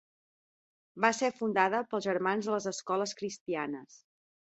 Va 1.05 1.11
ser 1.17 1.29
fundada 1.43 1.83
pels 1.93 2.07
Germans 2.09 2.51
de 2.51 2.57
les 2.59 2.69
Escoles 2.75 3.19
Cristianes. 3.23 4.05